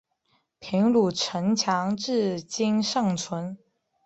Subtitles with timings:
[0.57, 3.59] 平鲁城墙至今尚存。